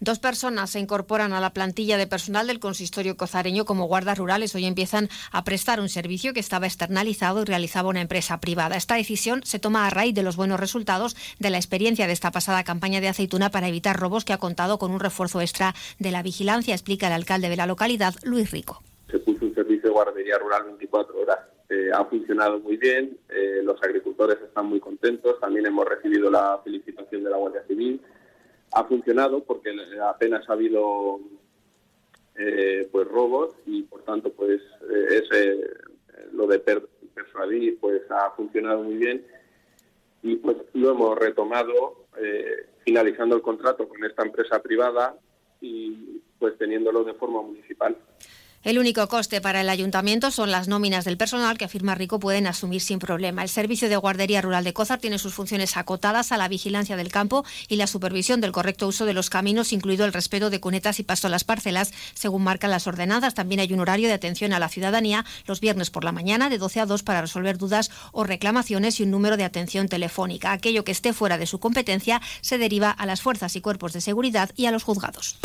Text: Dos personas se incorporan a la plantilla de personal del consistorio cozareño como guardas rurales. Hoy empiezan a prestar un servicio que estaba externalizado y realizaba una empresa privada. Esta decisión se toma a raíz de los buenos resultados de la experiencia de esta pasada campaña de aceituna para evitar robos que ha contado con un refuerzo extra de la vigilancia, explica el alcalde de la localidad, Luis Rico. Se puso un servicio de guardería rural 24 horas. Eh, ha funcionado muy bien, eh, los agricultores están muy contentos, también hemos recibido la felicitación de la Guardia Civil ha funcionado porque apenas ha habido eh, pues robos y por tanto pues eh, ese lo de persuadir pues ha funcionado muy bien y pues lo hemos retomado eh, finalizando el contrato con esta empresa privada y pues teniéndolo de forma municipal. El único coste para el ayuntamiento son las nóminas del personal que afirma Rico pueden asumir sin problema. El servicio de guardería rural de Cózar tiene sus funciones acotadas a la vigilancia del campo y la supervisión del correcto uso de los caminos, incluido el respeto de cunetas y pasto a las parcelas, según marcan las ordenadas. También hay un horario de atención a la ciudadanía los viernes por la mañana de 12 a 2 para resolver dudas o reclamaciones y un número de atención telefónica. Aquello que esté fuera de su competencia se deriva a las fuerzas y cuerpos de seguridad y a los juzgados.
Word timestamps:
Dos 0.00 0.18
personas 0.18 0.70
se 0.70 0.80
incorporan 0.80 1.32
a 1.32 1.40
la 1.40 1.50
plantilla 1.50 1.96
de 1.96 2.06
personal 2.06 2.46
del 2.46 2.60
consistorio 2.60 3.16
cozareño 3.16 3.64
como 3.64 3.86
guardas 3.86 4.18
rurales. 4.18 4.54
Hoy 4.54 4.64
empiezan 4.64 5.08
a 5.30 5.44
prestar 5.44 5.80
un 5.80 5.88
servicio 5.88 6.32
que 6.32 6.40
estaba 6.40 6.66
externalizado 6.66 7.42
y 7.42 7.44
realizaba 7.44 7.88
una 7.88 8.00
empresa 8.00 8.40
privada. 8.40 8.76
Esta 8.76 8.96
decisión 8.96 9.42
se 9.44 9.58
toma 9.58 9.86
a 9.86 9.90
raíz 9.90 10.14
de 10.14 10.22
los 10.22 10.36
buenos 10.36 10.60
resultados 10.60 11.16
de 11.38 11.50
la 11.50 11.58
experiencia 11.58 12.06
de 12.06 12.12
esta 12.12 12.30
pasada 12.30 12.64
campaña 12.64 13.00
de 13.00 13.08
aceituna 13.08 13.50
para 13.50 13.68
evitar 13.68 13.98
robos 13.98 14.24
que 14.24 14.32
ha 14.32 14.38
contado 14.38 14.78
con 14.78 14.90
un 14.90 15.00
refuerzo 15.00 15.40
extra 15.40 15.74
de 15.98 16.10
la 16.10 16.22
vigilancia, 16.22 16.74
explica 16.74 17.06
el 17.06 17.12
alcalde 17.12 17.48
de 17.48 17.56
la 17.56 17.66
localidad, 17.66 18.14
Luis 18.24 18.50
Rico. 18.50 18.82
Se 19.10 19.18
puso 19.18 19.44
un 19.44 19.54
servicio 19.54 19.88
de 19.88 19.90
guardería 19.90 20.38
rural 20.38 20.64
24 20.64 21.20
horas. 21.20 21.38
Eh, 21.70 21.90
ha 21.94 22.04
funcionado 22.04 22.60
muy 22.60 22.76
bien, 22.76 23.16
eh, 23.28 23.60
los 23.62 23.82
agricultores 23.82 24.38
están 24.42 24.66
muy 24.66 24.80
contentos, 24.80 25.40
también 25.40 25.66
hemos 25.66 25.86
recibido 25.86 26.30
la 26.30 26.60
felicitación 26.62 27.24
de 27.24 27.30
la 27.30 27.36
Guardia 27.36 27.62
Civil 27.66 28.00
ha 28.74 28.84
funcionado 28.84 29.44
porque 29.44 29.70
apenas 30.02 30.48
ha 30.48 30.52
habido 30.52 31.20
eh, 32.36 32.88
pues 32.90 33.06
robos 33.06 33.54
y 33.66 33.84
por 33.84 34.02
tanto 34.02 34.32
pues 34.32 34.60
eh, 34.90 35.22
ese 35.22 35.60
lo 36.32 36.46
de 36.48 36.58
persuadir 36.58 37.78
pues 37.80 38.02
ha 38.10 38.32
funcionado 38.32 38.82
muy 38.82 38.96
bien 38.96 39.24
y 40.22 40.36
pues 40.36 40.56
lo 40.72 40.90
hemos 40.90 41.16
retomado 41.16 42.06
eh, 42.20 42.66
finalizando 42.84 43.36
el 43.36 43.42
contrato 43.42 43.88
con 43.88 44.04
esta 44.04 44.24
empresa 44.24 44.60
privada 44.60 45.16
y 45.60 46.20
pues 46.38 46.58
teniéndolo 46.58 47.04
de 47.04 47.14
forma 47.14 47.42
municipal. 47.42 47.96
El 48.64 48.78
único 48.78 49.06
coste 49.08 49.42
para 49.42 49.60
el 49.60 49.68
ayuntamiento 49.68 50.30
son 50.30 50.50
las 50.50 50.68
nóminas 50.68 51.04
del 51.04 51.18
personal 51.18 51.58
que 51.58 51.66
afirma 51.66 51.94
Rico 51.94 52.18
pueden 52.18 52.46
asumir 52.46 52.80
sin 52.80 52.98
problema. 52.98 53.42
El 53.42 53.50
servicio 53.50 53.90
de 53.90 53.98
guardería 53.98 54.40
rural 54.40 54.64
de 54.64 54.72
Cózar 54.72 54.98
tiene 54.98 55.18
sus 55.18 55.34
funciones 55.34 55.76
acotadas 55.76 56.32
a 56.32 56.38
la 56.38 56.48
vigilancia 56.48 56.96
del 56.96 57.12
campo 57.12 57.44
y 57.68 57.76
la 57.76 57.86
supervisión 57.86 58.40
del 58.40 58.52
correcto 58.52 58.88
uso 58.88 59.04
de 59.04 59.12
los 59.12 59.28
caminos, 59.28 59.74
incluido 59.74 60.06
el 60.06 60.14
respeto 60.14 60.48
de 60.48 60.60
cunetas 60.60 60.98
y 60.98 61.02
pasto 61.02 61.26
a 61.26 61.30
las 61.30 61.44
parcelas, 61.44 61.92
según 62.14 62.42
marcan 62.42 62.70
las 62.70 62.86
ordenadas. 62.86 63.34
También 63.34 63.60
hay 63.60 63.70
un 63.74 63.80
horario 63.80 64.08
de 64.08 64.14
atención 64.14 64.54
a 64.54 64.58
la 64.58 64.70
ciudadanía 64.70 65.26
los 65.44 65.60
viernes 65.60 65.90
por 65.90 66.02
la 66.02 66.12
mañana 66.12 66.48
de 66.48 66.56
12 66.56 66.80
a 66.80 66.86
2 66.86 67.02
para 67.02 67.20
resolver 67.20 67.58
dudas 67.58 67.90
o 68.12 68.24
reclamaciones 68.24 68.98
y 68.98 69.02
un 69.02 69.10
número 69.10 69.36
de 69.36 69.44
atención 69.44 69.88
telefónica. 69.88 70.52
Aquello 70.52 70.84
que 70.84 70.92
esté 70.92 71.12
fuera 71.12 71.36
de 71.36 71.46
su 71.46 71.60
competencia 71.60 72.22
se 72.40 72.56
deriva 72.56 72.90
a 72.90 73.04
las 73.04 73.20
fuerzas 73.20 73.56
y 73.56 73.60
cuerpos 73.60 73.92
de 73.92 74.00
seguridad 74.00 74.52
y 74.56 74.64
a 74.64 74.70
los 74.70 74.84
juzgados. 74.84 75.36